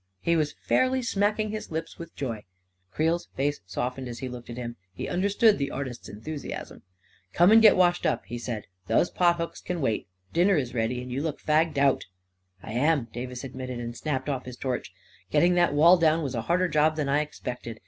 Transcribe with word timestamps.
He 0.19 0.35
was 0.35 0.55
fairly 0.59 1.03
smacking 1.03 1.51
his 1.51 1.69
lips 1.69 1.99
with 1.99 2.15
joy. 2.15 2.45
Creel's 2.89 3.27
face 3.35 3.61
softened 3.67 4.07
as 4.07 4.17
he 4.17 4.27
looked 4.29 4.49
at 4.49 4.57
him— 4.57 4.75
he 4.95 5.07
un 5.07 5.21
derstood 5.21 5.59
the 5.59 5.69
artist's 5.69 6.09
enthusiasm." 6.09 6.81
Come 7.35 7.51
and 7.51 7.61
get 7.61 7.75
washed 7.77 8.07
up/ 8.07 8.21
9 8.21 8.27
he 8.29 8.39
said." 8.39 8.65
Those 8.87 9.11
pot 9.11 9.35
hooks 9.35 9.61
can 9.61 9.79
wait. 9.79 10.07
Dinner 10.33 10.55
is 10.57 10.73
ready— 10.73 11.01
and 11.03 11.11
you 11.11 11.21
look 11.21 11.39
fagged 11.39 11.77
out."" 11.77 12.07
I 12.63 12.71
am," 12.71 13.09
Davis 13.13 13.43
admitted, 13.43 13.79
and 13.79 13.95
snapped 13.95 14.27
off 14.27 14.45
his 14.45 14.57
torch. 14.57 14.89
u 14.89 14.93
Getting 15.33 15.53
that 15.53 15.75
wall 15.75 15.97
down 15.99 16.23
was 16.23 16.33
a 16.33 16.41
harder 16.41 16.67
joB 16.67 16.95
than 16.95 17.07
I 17.07 17.21
expected. 17.21 17.79